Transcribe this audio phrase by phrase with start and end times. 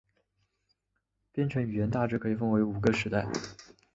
[1.31, 3.23] 编程语言大致可以分为五个世代。